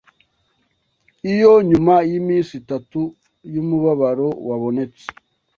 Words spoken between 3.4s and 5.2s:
yumubabaro wabonetse